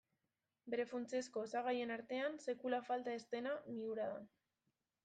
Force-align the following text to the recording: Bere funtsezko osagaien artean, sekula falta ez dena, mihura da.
Bere 0.73 0.85
funtsezko 0.93 1.43
osagaien 1.49 1.93
artean, 1.97 2.41
sekula 2.47 2.81
falta 2.89 3.17
ez 3.21 3.25
dena, 3.37 3.55
mihura 3.71 4.11
da. 4.15 4.19